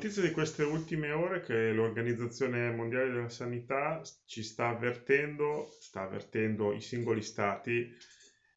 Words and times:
notizia 0.00 0.22
di 0.22 0.30
queste 0.30 0.62
ultime 0.62 1.10
ore 1.10 1.36
è 1.36 1.40
che 1.42 1.72
l'Organizzazione 1.72 2.70
Mondiale 2.70 3.10
della 3.10 3.28
Sanità 3.28 4.00
ci 4.24 4.42
sta 4.42 4.68
avvertendo, 4.68 5.68
sta 5.78 6.00
avvertendo 6.00 6.72
i 6.72 6.80
singoli 6.80 7.20
stati 7.20 7.94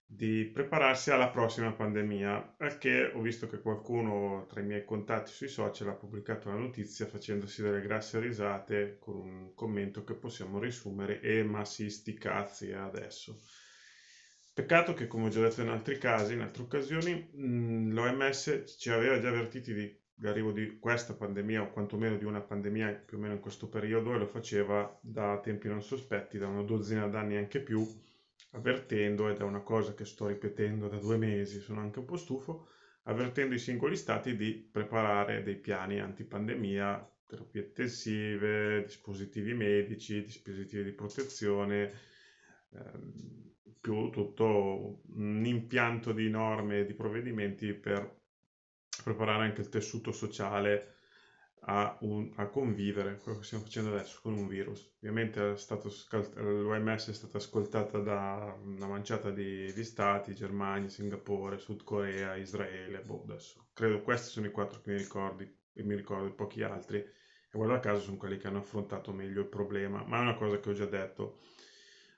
di 0.05 0.45
prepararsi 0.45 1.11
alla 1.11 1.27
prossima 1.27 1.73
pandemia, 1.73 2.55
perché 2.55 3.11
ho 3.13 3.19
visto 3.19 3.49
che 3.49 3.59
qualcuno 3.59 4.45
tra 4.47 4.61
i 4.61 4.65
miei 4.65 4.85
contatti 4.85 5.31
sui 5.31 5.49
social 5.49 5.89
ha 5.89 5.95
pubblicato 5.95 6.47
la 6.47 6.55
notizia 6.55 7.07
facendosi 7.07 7.61
delle 7.61 7.81
grasse 7.81 8.21
risate 8.21 8.95
con 9.01 9.15
un 9.17 9.53
commento 9.53 10.05
che 10.05 10.13
possiamo 10.13 10.59
riassumere 10.59 11.19
e 11.19 11.43
ma 11.43 11.65
si 11.65 11.89
sti 11.89 12.13
cazzi 12.13 12.71
adesso. 12.71 13.41
Peccato 14.53 14.93
che, 14.93 15.07
come 15.07 15.25
ho 15.25 15.29
già 15.29 15.41
detto 15.41 15.61
in 15.61 15.67
altri 15.67 15.97
casi, 15.97 16.35
in 16.35 16.39
altre 16.39 16.63
occasioni, 16.63 17.91
l'OMS 17.91 18.75
ci 18.77 18.89
aveva 18.91 19.19
già 19.19 19.27
avvertiti 19.27 19.73
di 19.73 20.01
l'arrivo 20.23 20.51
di 20.51 20.79
questa 20.79 21.13
pandemia 21.13 21.61
o 21.61 21.71
quantomeno 21.71 22.17
di 22.17 22.23
una 22.23 22.39
pandemia 22.39 23.03
più 23.05 23.17
o 23.17 23.19
meno 23.19 23.33
in 23.33 23.41
questo 23.41 23.67
periodo 23.67 24.13
e 24.13 24.17
lo 24.17 24.25
faceva 24.25 24.97
da 25.01 25.37
tempi 25.39 25.67
non 25.67 25.83
sospetti, 25.83 26.37
da 26.37 26.47
una 26.47 26.63
dozzina 26.63 27.07
d'anni 27.07 27.35
anche 27.35 27.59
più, 27.59 27.85
avvertendo, 28.51 29.29
ed 29.29 29.39
è 29.39 29.43
una 29.43 29.61
cosa 29.61 29.93
che 29.93 30.05
sto 30.05 30.27
ripetendo 30.27 30.87
da 30.87 30.97
due 30.97 31.17
mesi, 31.17 31.59
sono 31.59 31.81
anche 31.81 31.99
un 31.99 32.05
po' 32.05 32.15
stufo, 32.15 32.67
avvertendo 33.03 33.53
i 33.53 33.59
singoli 33.59 33.97
stati 33.97 34.37
di 34.37 34.53
preparare 34.71 35.43
dei 35.43 35.57
piani 35.57 35.99
antipandemia, 35.99 37.11
terapie 37.25 37.63
intensive, 37.63 38.83
dispositivi 38.83 39.53
medici, 39.53 40.23
dispositivi 40.23 40.85
di 40.85 40.91
protezione, 40.93 41.91
ehm, 42.71 43.51
più 43.81 44.09
tutto 44.09 45.01
un 45.15 45.43
impianto 45.45 46.13
di 46.13 46.29
norme 46.29 46.79
e 46.79 46.85
di 46.85 46.93
provvedimenti 46.93 47.73
per 47.73 48.21
preparare 49.03 49.43
anche 49.43 49.61
il 49.61 49.69
tessuto 49.69 50.11
sociale 50.11 50.95
a, 51.65 51.97
un, 52.01 52.31
a, 52.35 52.47
convivere, 52.47 53.17
quello 53.17 53.39
che 53.39 53.45
stiamo 53.45 53.63
facendo 53.63 53.93
adesso 53.93 54.19
con 54.21 54.33
un 54.33 54.47
virus. 54.47 54.95
Ovviamente 54.97 55.39
l'OMS 55.39 57.09
è 57.09 57.13
stata 57.13 57.37
ascoltata 57.37 57.99
da 57.99 58.57
una 58.63 58.87
manciata 58.87 59.29
di, 59.31 59.71
di, 59.71 59.83
stati, 59.83 60.35
Germania, 60.35 60.89
Singapore, 60.89 61.57
Sud 61.57 61.83
Corea, 61.83 62.35
Israele, 62.35 63.01
boh, 63.01 63.23
adesso 63.23 63.63
credo 63.73 64.01
questi 64.01 64.29
sono 64.29 64.45
i 64.45 64.51
quattro 64.51 64.81
che 64.81 64.91
mi 64.91 64.97
ricordi 64.97 65.51
e 65.73 65.83
mi 65.83 65.95
ricordo 65.95 66.31
pochi 66.33 66.61
altri 66.61 66.97
e 66.97 67.11
guarda 67.51 67.79
caso 67.79 68.01
sono 68.01 68.17
quelli 68.17 68.37
che 68.37 68.47
hanno 68.47 68.59
affrontato 68.59 69.11
meglio 69.11 69.41
il 69.41 69.47
problema, 69.47 70.03
ma 70.05 70.17
è 70.17 70.21
una 70.21 70.35
cosa 70.35 70.59
che 70.59 70.69
ho 70.69 70.73
già 70.73 70.85
detto. 70.85 71.39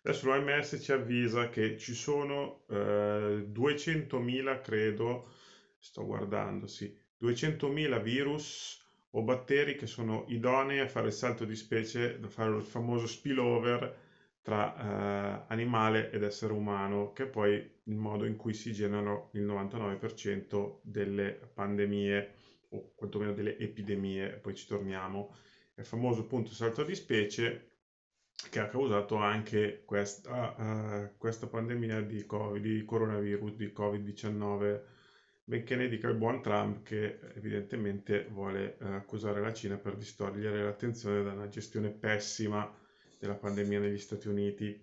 Adesso 0.01 0.27
l'OMS 0.27 0.79
ci 0.81 0.91
avvisa 0.91 1.49
che 1.49 1.77
ci 1.77 1.93
sono 1.93 2.63
eh, 2.69 3.45
200.000, 3.51 4.61
credo, 4.61 5.33
sto 5.77 6.05
guardando, 6.05 6.67
sì, 6.67 6.95
200.000 7.21 8.01
virus 8.01 8.83
o 9.11 9.21
batteri 9.21 9.75
che 9.75 9.87
sono 9.87 10.25
idonei 10.27 10.79
a 10.79 10.87
fare 10.87 11.07
il 11.07 11.13
salto 11.13 11.45
di 11.45 11.55
specie, 11.55 12.19
da 12.19 12.27
fare 12.27 12.55
il 12.55 12.63
famoso 12.63 13.07
spillover 13.07 14.03
tra 14.41 14.75
eh, 14.75 15.45
animale 15.47 16.11
ed 16.11 16.23
essere 16.23 16.53
umano, 16.53 17.13
che 17.13 17.23
è 17.23 17.27
poi 17.27 17.53
il 17.53 17.95
modo 17.95 18.25
in 18.25 18.35
cui 18.35 18.53
si 18.53 18.73
generano 18.73 19.29
il 19.33 19.43
99% 19.43 20.79
delle 20.83 21.51
pandemie 21.53 22.33
o 22.69 22.93
quantomeno 22.93 23.33
delle 23.33 23.57
epidemie, 23.57 24.33
poi 24.33 24.53
ci 24.53 24.67
torniamo. 24.67 25.35
Il 25.75 25.85
famoso 25.85 26.21
appunto 26.21 26.51
salto 26.51 26.83
di 26.83 26.93
specie 26.93 27.71
che 28.49 28.59
ha 28.59 28.67
causato 28.67 29.15
anche 29.15 29.83
questa, 29.85 30.55
uh, 30.57 31.17
questa 31.17 31.47
pandemia 31.47 32.01
di, 32.01 32.25
COVID, 32.25 32.61
di 32.61 32.85
coronavirus, 32.85 33.55
di 33.55 33.73
Covid-19 33.75 34.81
benché 35.47 35.75
ne 35.75 35.87
dica 35.87 36.09
il 36.09 36.17
buon 36.17 36.41
Trump 36.41 36.81
che 36.81 37.19
evidentemente 37.35 38.25
vuole 38.31 38.77
eh, 38.79 38.85
accusare 38.87 39.39
la 39.39 39.53
Cina 39.53 39.77
per 39.77 39.95
distogliere 39.95 40.63
l'attenzione 40.63 41.23
da 41.23 41.33
una 41.33 41.47
gestione 41.47 41.91
pessima 41.91 42.69
della 43.19 43.35
pandemia 43.35 43.79
negli 43.79 43.99
Stati 43.99 44.27
Uniti. 44.27 44.81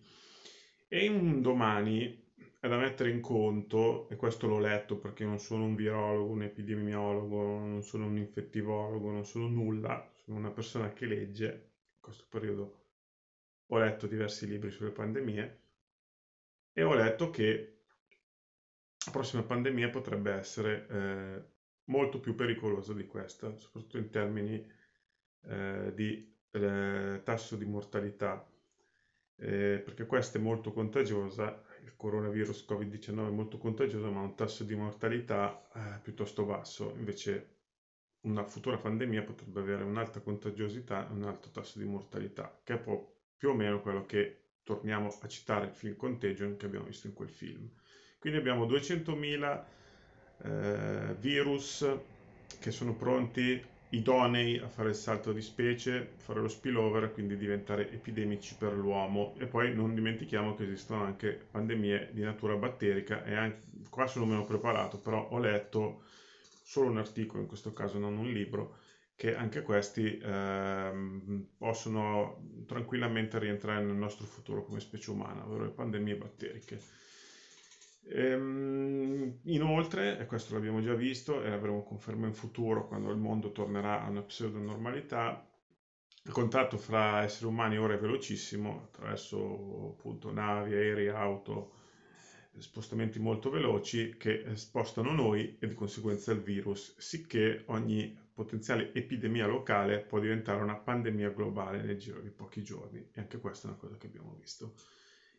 E 0.89 1.09
un 1.09 1.43
domani 1.43 2.31
è 2.61 2.69
da 2.69 2.79
mettere 2.79 3.11
in 3.11 3.21
conto, 3.21 4.09
e 4.09 4.15
questo 4.15 4.47
l'ho 4.47 4.61
letto 4.61 4.97
perché 4.97 5.25
non 5.25 5.41
sono 5.41 5.65
un 5.65 5.75
virologo, 5.75 6.31
un 6.31 6.43
epidemiologo, 6.45 7.59
non 7.59 7.83
sono 7.83 8.07
un 8.07 8.17
infettivologo, 8.17 9.11
non 9.11 9.25
sono 9.25 9.49
nulla, 9.49 10.09
sono 10.15 10.39
una 10.39 10.53
persona 10.53 10.93
che 10.93 11.07
legge, 11.07 11.47
in 11.47 12.01
questo 12.01 12.25
periodo 12.29 12.83
ho 13.67 13.79
letto 13.79 14.07
diversi 14.07 14.47
libri 14.47 14.71
sulle 14.71 14.91
pandemie 14.91 15.61
e 16.73 16.83
ho 16.83 16.95
letto 16.95 17.31
che 17.31 17.72
la 19.07 19.11
prossima 19.11 19.43
pandemia 19.43 19.91
potrebbe 19.91 20.33
essere 20.33 20.87
eh, 20.89 21.45
molto 21.85 22.21
più 22.21 22.35
pericolosa 22.35 22.93
di 22.93 23.07
questa, 23.07 23.57
soprattutto 23.59 23.99
in 23.99 24.11
termini 24.11 24.65
eh, 25.45 25.93
di 25.95 26.37
eh, 26.53 27.21
tasso 27.25 27.57
di 27.57 27.65
mortalità, 27.65 28.47
eh, 29.37 29.83
perché 29.85 30.07
questa 30.07 30.39
è 30.39 30.41
molto 30.41 30.73
contagiosa, 30.73 31.65
il 31.83 31.95
coronavirus 31.97 32.65
Covid-19 32.69 33.27
è 33.27 33.31
molto 33.31 33.59
contagioso, 33.59 34.11
ma 34.11 34.21
ha 34.21 34.25
un 34.25 34.37
tasso 34.37 34.63
di 34.65 34.75
mortalità 34.75 35.69
eh, 35.75 36.01
piuttosto 36.01 36.45
basso, 36.45 36.95
invece 36.97 37.57
una 38.21 38.45
futura 38.45 38.79
pandemia 38.79 39.25
potrebbe 39.25 39.61
avere 39.61 39.83
un'alta 39.83 40.21
contagiosità 40.21 41.09
e 41.09 41.13
un 41.13 41.25
alto 41.25 41.51
tasso 41.51 41.79
di 41.79 41.85
mortalità, 41.85 42.61
che 42.63 42.75
è 42.75 43.07
più 43.37 43.49
o 43.49 43.55
meno 43.55 43.81
quello 43.81 44.07
che 44.07 44.43
torniamo 44.63 45.09
a 45.09 45.27
citare 45.27 45.67
il 45.67 45.73
film 45.73 45.97
Contagion 45.97 46.57
che 46.57 46.67
abbiamo 46.67 46.87
visto 46.87 47.09
in 47.09 47.15
quel 47.15 47.31
film. 47.31 47.69
Quindi 48.23 48.39
abbiamo 48.39 48.67
200.000 48.67 49.69
eh, 50.45 51.17
virus 51.19 51.85
che 52.61 52.71
sono 52.71 52.95
pronti, 52.95 53.61
idonei 53.89 54.59
a 54.59 54.69
fare 54.69 54.91
il 54.91 54.95
salto 54.95 55.33
di 55.33 55.43
specie, 55.43 56.13
fare 56.19 56.41
lo 56.41 56.47
spillover, 56.47 57.11
quindi 57.11 57.37
diventare 57.37 57.91
epidemici 57.91 58.55
per 58.57 58.75
l'uomo. 58.75 59.35
E 59.41 59.49
poi 59.49 59.75
non 59.75 59.93
dimentichiamo 59.93 60.55
che 60.55 60.63
esistono 60.63 61.03
anche 61.03 61.49
pandemie 61.51 62.11
di 62.13 62.23
natura 62.23 62.55
batterica 62.55 63.25
e 63.25 63.35
anche, 63.35 63.59
qua 63.91 64.07
sono 64.07 64.27
meno 64.27 64.45
preparato, 64.45 65.01
però 65.01 65.27
ho 65.31 65.39
letto 65.41 66.05
solo 66.63 66.91
un 66.91 66.99
articolo, 66.99 67.43
in 67.43 67.49
questo 67.49 67.73
caso 67.73 67.99
non 67.99 68.17
un 68.19 68.31
libro, 68.31 68.77
che 69.17 69.35
anche 69.35 69.63
questi 69.63 70.17
ehm, 70.23 71.55
possono 71.59 72.41
tranquillamente 72.67 73.41
rientrare 73.41 73.83
nel 73.85 73.97
nostro 73.97 74.27
futuro 74.27 74.63
come 74.63 74.79
specie 74.79 75.11
umana, 75.11 75.45
ovvero 75.45 75.65
le 75.65 75.71
pandemie 75.71 76.15
batteriche. 76.15 76.79
Ehm, 78.05 79.39
inoltre, 79.45 80.19
e 80.19 80.27
questo 80.27 80.55
l'abbiamo 80.55 80.81
già 80.81 80.95
visto 80.95 81.43
e 81.43 81.51
avremo 81.51 81.83
conferma 81.83 82.27
in 82.27 82.33
futuro 82.35 82.87
quando 82.87 83.11
il 83.11 83.17
mondo 83.17 83.53
tornerà 83.53 84.03
a 84.03 84.09
una 84.09 84.23
pseudo-normalità, 84.23 85.47
il 86.25 86.33
contatto 86.33 86.77
fra 86.77 87.23
esseri 87.23 87.47
umani 87.47 87.79
ora 87.79 87.95
è 87.95 87.99
velocissimo 87.99 88.83
attraverso 88.85 89.89
appunto 89.97 90.31
navi, 90.33 90.73
aerei, 90.75 91.09
auto, 91.09 91.71
spostamenti 92.59 93.19
molto 93.19 93.51
veloci 93.51 94.15
che 94.17 94.45
spostano 94.55 95.13
noi 95.13 95.57
e 95.59 95.67
di 95.67 95.75
conseguenza 95.75 96.33
il 96.33 96.41
virus, 96.41 96.95
sicché 96.99 97.63
ogni 97.67 98.15
potenziale 98.33 98.91
epidemia 98.93 99.47
locale 99.47 100.01
può 100.01 100.19
diventare 100.21 100.63
una 100.63 100.77
pandemia 100.77 101.31
globale 101.31 101.83
nel 101.83 101.99
giro 101.99 102.21
di 102.21 102.31
pochi 102.31 102.63
giorni 102.63 102.99
e 103.13 103.21
anche 103.21 103.39
questa 103.39 103.67
è 103.69 103.71
una 103.71 103.79
cosa 103.79 103.97
che 103.97 104.07
abbiamo 104.07 104.35
visto 104.39 104.75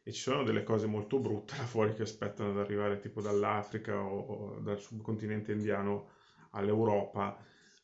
e 0.04 0.12
ci 0.12 0.22
sono 0.22 0.44
delle 0.44 0.64
cose 0.64 0.86
molto 0.86 1.18
brutte 1.20 1.56
là 1.58 1.66
fuori 1.66 1.94
che 1.94 2.04
aspettano 2.04 2.52
ad 2.52 2.60
arrivare 2.60 3.00
tipo 3.00 3.22
dall'Africa 3.22 4.02
o, 4.02 4.20
o 4.20 4.60
dal 4.60 4.80
subcontinente 4.80 5.52
indiano 5.54 6.10
all'Europa, 6.52 7.38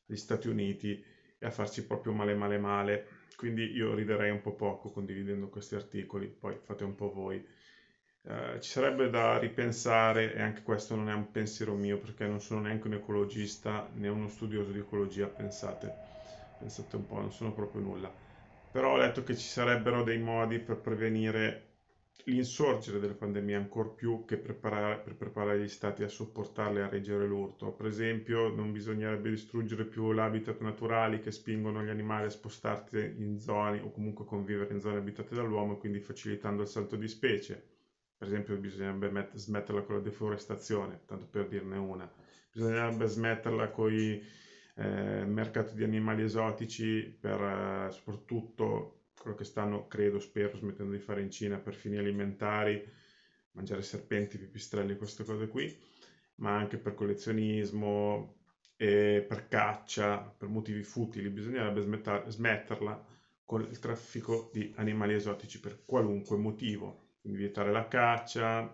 agli 0.07 0.17
Stati 0.17 0.47
Uniti 0.47 1.01
e 1.37 1.45
a 1.45 1.51
farci 1.51 1.85
proprio 1.85 2.13
male 2.13 2.35
male 2.35 2.57
male. 2.57 3.07
Quindi 3.35 3.71
io 3.71 3.93
riderei 3.93 4.29
un 4.31 4.41
po' 4.41 4.53
poco 4.53 4.89
condividendo 4.91 5.47
questi 5.47 5.75
articoli, 5.75 6.27
poi 6.27 6.57
fate 6.61 6.83
un 6.83 6.93
po' 6.95 7.09
voi. 7.09 7.43
Eh, 8.21 8.59
ci 8.59 8.69
sarebbe 8.69 9.09
da 9.09 9.37
ripensare, 9.37 10.33
e 10.33 10.41
anche 10.41 10.61
questo 10.61 10.95
non 10.95 11.09
è 11.09 11.13
un 11.13 11.31
pensiero 11.31 11.73
mio 11.73 11.97
perché 11.97 12.27
non 12.27 12.41
sono 12.41 12.59
neanche 12.61 12.87
un 12.87 12.93
ecologista 12.95 13.89
né 13.93 14.09
uno 14.09 14.27
studioso 14.27 14.71
di 14.71 14.79
ecologia, 14.79 15.27
pensate, 15.27 15.95
pensate 16.57 16.97
un 16.97 17.05
po', 17.05 17.19
non 17.21 17.31
sono 17.31 17.53
proprio 17.53 17.81
nulla. 17.81 18.13
Però 18.71 18.91
ho 18.93 18.97
letto 18.97 19.23
che 19.23 19.35
ci 19.37 19.47
sarebbero 19.47 20.03
dei 20.03 20.19
modi 20.19 20.59
per 20.59 20.77
prevenire 20.79 21.68
l'insorgere 22.25 22.99
delle 22.99 23.15
pandemie 23.15 23.55
ancor 23.55 23.93
più 23.93 24.23
che 24.25 24.37
preparare, 24.37 24.99
per 24.99 25.15
preparare 25.15 25.61
gli 25.61 25.67
stati 25.67 26.03
a 26.03 26.07
sopportarle 26.07 26.79
e 26.79 26.83
a 26.83 26.87
reggere 26.87 27.25
l'urto. 27.25 27.71
Per 27.73 27.85
esempio, 27.85 28.49
non 28.49 28.71
bisognerebbe 28.71 29.29
distruggere 29.29 29.85
più 29.85 30.11
l'habitat 30.11 30.59
naturali 30.61 31.19
che 31.19 31.31
spingono 31.31 31.83
gli 31.83 31.89
animali 31.89 32.25
a 32.25 32.29
spostarsi 32.29 33.13
in 33.17 33.37
zone 33.39 33.79
o 33.79 33.91
comunque 33.91 34.25
convivere 34.25 34.73
in 34.73 34.79
zone 34.79 34.97
abitate 34.97 35.35
dall'uomo, 35.35 35.77
quindi 35.77 35.99
facilitando 35.99 36.61
il 36.61 36.67
salto 36.67 36.95
di 36.95 37.07
specie. 37.07 37.63
Per 38.17 38.27
esempio, 38.27 38.57
bisognerebbe 38.57 39.09
met- 39.09 39.35
smetterla 39.35 39.81
con 39.83 39.95
la 39.95 40.01
deforestazione, 40.01 41.01
tanto 41.05 41.25
per 41.27 41.47
dirne 41.47 41.77
una. 41.77 42.09
Bisognerebbe 42.51 43.05
smetterla 43.07 43.69
con 43.69 43.91
i 43.93 44.21
eh, 44.75 45.25
mercati 45.25 45.75
di 45.75 45.83
animali 45.83 46.23
esotici 46.23 47.15
per 47.19 47.41
eh, 47.41 47.91
soprattutto 47.91 48.98
quello 49.19 49.35
che 49.35 49.43
stanno, 49.43 49.87
credo, 49.87 50.19
spero, 50.19 50.57
smettendo 50.57 50.91
di 50.93 50.99
fare 50.99 51.21
in 51.21 51.29
Cina 51.29 51.57
per 51.59 51.75
fini 51.75 51.97
alimentari, 51.97 52.83
mangiare 53.51 53.81
serpenti, 53.81 54.37
pipistrelli, 54.37 54.95
queste 54.97 55.23
cose 55.23 55.47
qui, 55.47 55.75
ma 56.35 56.55
anche 56.55 56.77
per 56.77 56.93
collezionismo, 56.93 58.37
per 58.75 59.47
caccia, 59.49 60.19
per 60.19 60.47
motivi 60.47 60.83
futili, 60.83 61.29
bisognerebbe 61.29 61.81
smetterla 62.27 63.05
con 63.43 63.61
il 63.61 63.79
traffico 63.79 64.49
di 64.53 64.71
animali 64.77 65.13
esotici 65.15 65.59
per 65.59 65.83
qualunque 65.83 66.37
motivo, 66.37 67.15
quindi 67.19 67.39
vietare 67.39 67.71
la 67.71 67.87
caccia, 67.87 68.73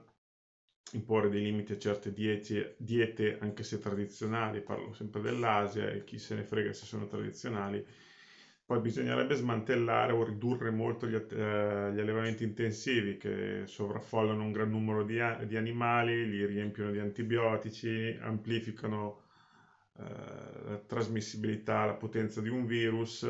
imporre 0.92 1.30
dei 1.30 1.42
limiti 1.42 1.72
a 1.74 1.78
certe 1.80 2.14
diete, 2.14 2.76
diete 2.78 3.38
anche 3.40 3.64
se 3.64 3.80
tradizionali, 3.80 4.62
parlo 4.62 4.94
sempre 4.94 5.22
dell'Asia 5.22 5.90
e 5.90 6.04
chi 6.04 6.20
se 6.20 6.36
ne 6.36 6.44
frega 6.44 6.72
se 6.74 6.86
sono 6.86 7.08
tradizionali, 7.08 7.84
poi 8.66 8.80
bisognerebbe 8.80 9.36
smantellare 9.36 10.12
o 10.12 10.24
ridurre 10.24 10.72
molto 10.72 11.08
gli, 11.08 11.14
eh, 11.14 11.92
gli 11.94 12.00
allevamenti 12.00 12.44
intensivi 12.44 13.18
che 13.18 13.64
sovraffollano 13.66 14.44
un 14.44 14.52
gran 14.52 14.72
numero 14.72 15.04
di, 15.04 15.20
di, 15.46 15.56
animali, 15.56 16.28
li 16.28 16.46
riempiono 16.46 16.90
di 16.92 16.98
antibiotici, 16.98 18.18
amplificano 18.20 19.22
eh, 19.98 20.04
la 20.66 20.78
trasmissibilità, 20.80 21.86
la 21.86 21.94
potenza 21.94 22.42
di 22.42 22.50
un 22.50 22.66
virus 22.66 23.24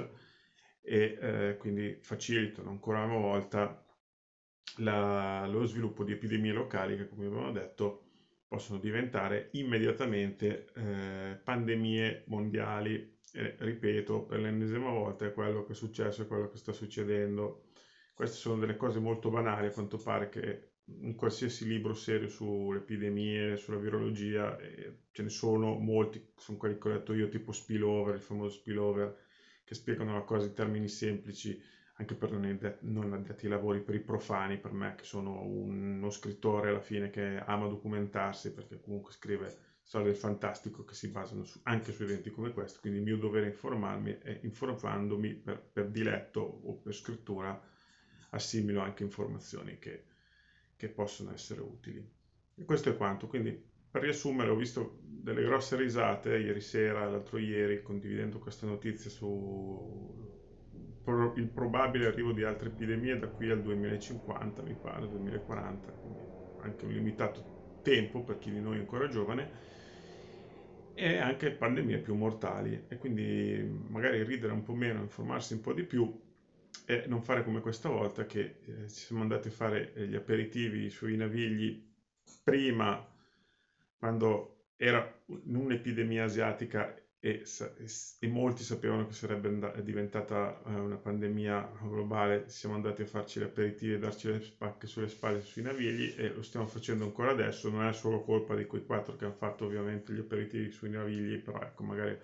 e 0.82 1.18
eh, 1.20 1.58
quindi 1.60 1.98
facilitano 2.00 2.70
ancora 2.70 3.04
una 3.04 3.18
volta 3.18 3.84
la, 4.78 5.46
lo 5.48 5.66
sviluppo 5.66 6.04
di 6.06 6.14
epidemie 6.14 6.54
locali 6.54 6.96
che 6.96 7.10
come 7.10 7.26
abbiamo 7.26 7.52
detto 7.52 8.04
possono 8.48 8.80
diventare 8.80 9.50
immediatamente 9.54 10.68
eh, 10.76 11.40
pandemie 11.44 12.24
mondiali 12.28 13.15
e 13.36 13.56
ripeto 13.60 14.24
per 14.24 14.40
l'ennesima 14.40 14.90
volta 14.90 15.26
è 15.26 15.34
quello 15.34 15.66
che 15.66 15.74
è 15.74 15.76
successo 15.76 16.22
e 16.22 16.28
quello 16.28 16.50
che 16.50 16.58
sta 16.58 16.72
succedendo. 16.72 17.66
Queste 18.14 18.38
sono 18.38 18.60
delle 18.60 18.78
cose 18.78 19.00
molto 19.00 19.30
banali, 19.30 19.68
a 19.68 19.72
quanto 19.72 19.98
pare 19.98 20.30
che 20.30 20.70
in 20.86 21.16
qualsiasi 21.16 21.68
libro 21.68 21.94
serio 21.94 22.30
sulle 22.30 22.78
epidemie, 22.80 23.58
sulla 23.58 23.78
virologia, 23.78 24.58
eh, 24.58 25.00
ce 25.12 25.24
ne 25.24 25.30
sono 25.30 25.76
molti, 25.78 26.32
sono 26.38 26.58
quelli 26.58 26.78
che 26.78 26.88
ho 26.88 26.92
letto 26.94 27.14
io, 27.14 27.28
tipo 27.28 27.52
spillover, 27.52 28.16
il 28.16 28.22
famoso 28.22 28.58
spillover, 28.58 29.18
che 29.66 29.74
spiegano 29.76 30.14
la 30.14 30.22
cosa 30.22 30.46
in 30.46 30.54
termini 30.54 30.88
semplici, 30.88 31.62
anche 31.98 32.16
per 32.16 32.32
non 32.32 33.14
addetti 33.14 33.46
ai 33.46 33.52
lavori, 33.52 33.82
per 33.82 33.96
i 33.96 34.00
profani, 34.00 34.58
per 34.60 34.72
me 34.72 34.96
che 34.96 35.04
sono 35.04 35.42
uno 35.42 36.10
scrittore 36.10 36.70
alla 36.70 36.80
fine 36.80 37.10
che 37.10 37.42
ama 37.46 37.68
documentarsi, 37.68 38.54
perché 38.54 38.80
comunque 38.80 39.12
scrive 39.12 39.75
storie 39.86 40.08
del 40.08 40.16
fantastico 40.16 40.84
che 40.84 40.96
si 40.96 41.10
basano 41.10 41.44
su, 41.44 41.60
anche 41.64 41.92
su 41.92 42.02
eventi 42.02 42.32
come 42.32 42.52
questo, 42.52 42.80
quindi 42.82 43.00
il 43.00 43.06
mio 43.06 43.18
dovere 43.18 43.46
è 43.46 43.50
informarmi 43.50 44.18
e 44.20 44.40
informandomi 44.42 45.36
per, 45.36 45.62
per 45.62 45.90
diletto 45.90 46.40
o 46.40 46.74
per 46.74 46.94
scrittura 46.94 47.62
assimilo 48.32 48.82
anche 48.82 49.04
informazioni 49.04 49.78
che, 49.78 50.06
che 50.76 50.90
possono 50.90 51.32
essere 51.34 51.62
utili. 51.62 52.04
E 52.56 52.66
questo 52.66 52.90
è 52.90 52.98
quanto, 52.98 53.28
quindi 53.28 53.52
per 53.92 54.02
riassumere 54.02 54.50
ho 54.50 54.56
visto 54.56 54.98
delle 55.04 55.44
grosse 55.44 55.76
risate 55.76 56.36
ieri 56.36 56.62
sera, 56.62 57.08
l'altro 57.08 57.38
ieri, 57.38 57.84
condividendo 57.84 58.40
questa 58.40 58.66
notizia 58.66 59.12
su 59.12 60.34
il 61.36 61.48
probabile 61.50 62.08
arrivo 62.08 62.32
di 62.32 62.44
altre 62.44 62.70
epidemie 62.70 63.20
da 63.20 63.28
qui 63.28 63.52
al 63.52 63.62
2050, 63.62 64.64
mi 64.64 64.74
pare, 64.74 65.08
2040, 65.08 65.92
quindi 65.92 66.22
anche 66.62 66.86
un 66.86 66.92
limitato 66.92 67.80
tempo 67.84 68.24
per 68.24 68.40
chi 68.40 68.50
di 68.50 68.60
noi 68.60 68.78
è 68.78 68.80
ancora 68.80 69.08
giovane 69.08 69.75
e 70.96 71.18
anche 71.18 71.52
pandemie 71.52 72.00
più 72.00 72.16
mortali. 72.16 72.86
E 72.88 72.98
quindi 72.98 73.64
magari 73.90 74.24
ridere 74.24 74.54
un 74.54 74.64
po' 74.64 74.74
meno, 74.74 75.02
informarsi 75.02 75.54
un 75.54 75.62
po' 75.62 75.74
di 75.74 75.84
più 75.84 76.12
e 76.86 77.06
non 77.08 77.22
fare 77.22 77.44
come 77.44 77.62
questa 77.62 77.90
volta 77.90 78.26
che 78.26 78.58
eh, 78.66 78.88
ci 78.90 79.06
siamo 79.06 79.22
andati 79.22 79.48
a 79.48 79.52
fare 79.52 79.94
eh, 79.94 80.08
gli 80.08 80.16
aperitivi 80.16 80.90
sui 80.90 81.16
navigli 81.16 81.84
prima 82.44 83.06
quando 83.98 84.68
era 84.78 85.24
un'epidemia 85.26 86.26
asiatica 86.26 86.96
e, 87.26 87.44
e, 88.20 88.28
molti 88.28 88.62
sapevano 88.62 89.08
che 89.08 89.14
sarebbe 89.14 89.82
diventata 89.82 90.62
eh, 90.64 90.76
una 90.76 90.98
pandemia 90.98 91.72
globale, 91.82 92.48
siamo 92.50 92.76
andati 92.76 93.02
a 93.02 93.08
farci 93.08 93.40
gli 93.40 93.44
aperitivi 93.44 93.94
e 93.94 93.98
darci 93.98 94.28
le 94.28 94.42
spacche 94.42 94.86
sulle 94.86 95.08
spalle 95.08 95.42
sui 95.42 95.64
navigli 95.64 96.14
e 96.16 96.32
lo 96.32 96.44
stiamo 96.44 96.68
facendo 96.68 97.04
ancora 97.04 97.32
adesso, 97.32 97.72
non 97.72 97.84
è 97.84 97.94
solo 97.94 98.22
colpa 98.22 98.54
di 98.54 98.68
quei 98.68 98.86
quattro 98.86 99.16
che 99.16 99.26
hanno 99.26 99.34
fatto 99.34 99.66
ovviamente 99.66 100.14
gli 100.14 100.20
aperitivi 100.20 100.70
sui 100.70 100.92
navigli, 100.92 101.40
però 101.40 101.60
ecco 101.62 101.84
magari 101.84 102.16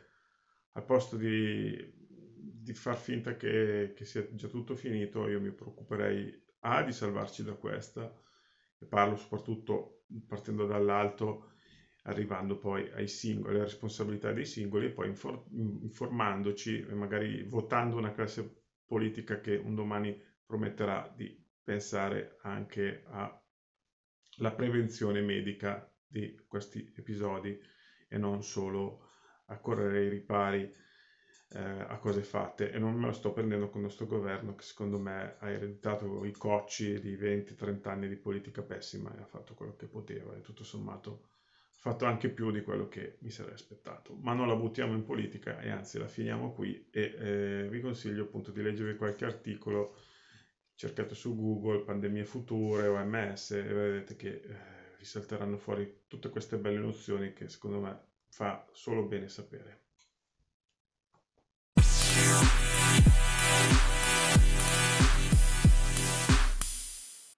al 0.74 0.86
posto 0.86 1.18
di, 1.18 1.76
di 1.98 2.74
far 2.74 2.96
finta 2.96 3.36
che, 3.36 3.94
che, 3.96 4.06
sia 4.06 4.24
già 4.36 4.50
tutto 4.50 4.76
finito, 4.76 5.28
io 5.28 5.42
mi 5.42 5.52
preoccuperei 5.52 6.46
A 6.60 6.84
di 6.84 6.92
salvarci 6.92 7.44
da 7.44 7.54
questa, 7.54 8.04
e 8.78 8.86
parlo 8.86 9.16
soprattutto 9.16 10.04
partendo 10.28 10.68
dall'alto, 10.68 11.54
arrivando 12.04 12.58
poi 12.58 12.90
ai 12.94 13.08
singoli, 13.08 13.56
alle 13.56 13.64
responsabilità 13.64 14.32
dei 14.32 14.46
singoli 14.46 14.88
e 14.88 14.92
poi 14.92 15.08
informandoci 15.08 16.80
e 16.82 16.94
magari 16.94 17.44
votando 17.44 17.98
una 17.98 18.12
classe 18.12 18.64
politica 18.86 19.40
che 19.40 19.56
un 19.56 19.76
domani 19.76 20.20
prometterà 20.46 21.12
di 21.16 21.40
pensare 21.64 22.38
anche 22.42 23.04
alla 23.08 24.52
prevenzione 24.56 25.22
medica 25.22 25.90
di 26.08 26.44
questi 26.48 26.92
episodi 26.98 27.58
e 28.08 28.18
non 28.18 28.44
solo 28.44 29.10
a 29.46 29.58
correre 29.60 30.00
ai 30.00 30.10
ripari 30.10 30.74
eh, 31.54 31.60
a 31.60 31.98
cose 32.00 32.24
fatte. 32.24 32.72
E 32.72 32.80
non 32.80 32.96
me 32.96 33.08
lo 33.08 33.12
sto 33.14 33.32
prendendo 33.32 33.70
con 33.70 33.82
questo 33.82 34.08
governo 34.08 34.56
che 34.56 34.64
secondo 34.64 34.98
me 34.98 35.36
ha 35.40 35.50
ereditato 35.50 36.26
i 36.26 36.32
cocci 36.32 37.00
di 37.00 37.16
20-30 37.16 37.88
anni 37.90 38.08
di 38.10 38.16
politica 38.18 38.62
pessima 38.64 39.16
e 39.16 39.22
ha 39.22 39.26
fatto 39.26 39.54
quello 39.54 39.76
che 39.76 39.88
poteva 39.88 40.36
e 40.36 40.42
tutto 40.42 40.64
sommato 40.64 41.28
fatto 41.82 42.06
anche 42.06 42.30
più 42.30 42.52
di 42.52 42.62
quello 42.62 42.88
che 42.88 43.18
mi 43.22 43.32
sarei 43.32 43.54
aspettato, 43.54 44.14
ma 44.22 44.34
non 44.34 44.48
la 44.48 44.56
buttiamo 44.56 44.94
in 44.94 45.04
politica 45.04 45.60
e 45.60 45.72
anzi 45.72 45.98
la 45.98 46.08
finiamo 46.08 46.54
qui 46.54 46.88
e 46.92 47.16
eh, 47.18 47.68
vi 47.72 47.82
consiglio 47.82 48.26
appunto 48.26 48.52
di 48.52 48.62
leggervi 48.62 48.96
qualche 48.96 49.26
articolo, 49.26 49.98
cercate 50.76 51.16
su 51.16 51.36
Google 51.36 51.82
pandemie 51.82 52.24
future, 52.24 52.86
OMS 52.86 53.52
e 53.52 53.64
vedrete 53.64 54.16
che 54.16 54.30
eh, 54.30 54.56
vi 55.00 55.06
salteranno 55.06 55.58
fuori 55.58 56.04
tutte 56.08 56.30
queste 56.30 56.60
belle 56.60 56.78
nozioni 56.78 57.34
che 57.34 57.50
secondo 57.50 57.80
me 57.80 58.00
fa 58.30 58.64
solo 58.74 59.08
bene 59.08 59.28
sapere. 59.28 59.81